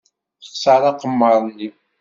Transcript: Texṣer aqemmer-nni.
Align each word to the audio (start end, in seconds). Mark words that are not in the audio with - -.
Texṣer 0.43 0.81
aqemmer-nni. 0.91 1.69